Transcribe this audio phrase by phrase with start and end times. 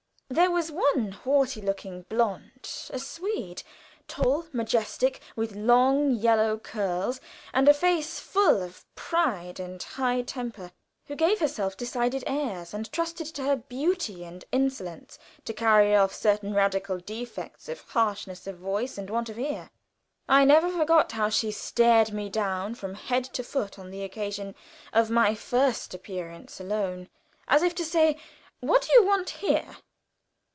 [0.33, 3.63] There was one haughty looking blonde a Swede
[4.07, 7.19] tall, majestic, with long yellow curls,
[7.53, 10.71] and a face full of pride and high temper,
[11.07, 16.13] who gave herself decided airs, and trusted to her beauty and insolence to carry off
[16.15, 19.69] certain radical defects of harshness of voice and want of ear.
[20.29, 24.55] I never forgot how she stared me down from head to foot on the occasion
[24.93, 27.09] of my first appearance alone,
[27.49, 28.15] as if to say,
[28.61, 29.75] "What do you want here?"